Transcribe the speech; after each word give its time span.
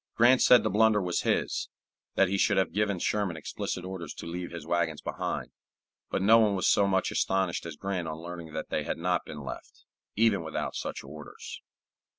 Grant 0.15 0.41
said 0.41 0.63
the 0.63 0.71
blunder 0.71 0.99
was 0.99 1.21
his; 1.21 1.69
that 2.15 2.27
he 2.27 2.39
should 2.39 2.57
have 2.57 2.73
given 2.73 2.97
Sherman 2.97 3.37
explicit 3.37 3.85
orders 3.85 4.15
to 4.15 4.25
leave 4.25 4.49
his 4.49 4.65
wagons 4.65 4.99
behind; 4.99 5.51
but 6.09 6.23
no 6.23 6.39
one 6.39 6.55
was 6.55 6.67
so 6.67 6.87
much 6.87 7.11
astonished 7.11 7.67
as 7.67 7.75
Grant 7.75 8.07
on 8.07 8.17
learning 8.17 8.51
that 8.53 8.69
they 8.69 8.83
had 8.83 8.97
not 8.97 9.25
been 9.25 9.43
left, 9.43 9.85
even 10.15 10.41
without 10.41 10.73
such 10.73 11.03
orders. 11.03 11.61